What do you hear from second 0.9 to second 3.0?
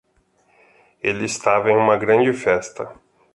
Ele estava em uma grande festa.